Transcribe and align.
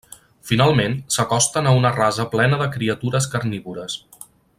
Finalment, 0.51 0.95
s'acosten 1.15 1.69
a 1.69 1.75
una 1.81 1.91
rasa 1.97 2.25
plena 2.33 2.59
de 2.63 2.69
criatures 2.77 3.29
carnívores. 3.35 3.99